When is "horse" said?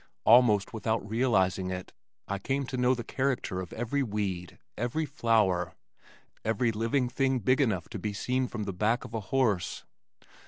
9.19-9.83